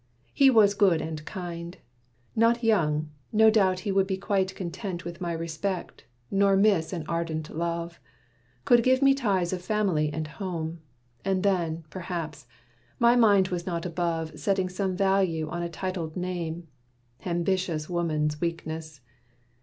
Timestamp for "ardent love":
7.07-7.99